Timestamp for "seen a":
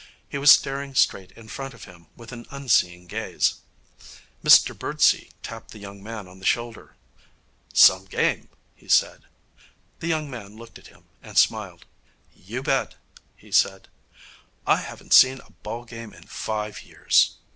15.13-15.51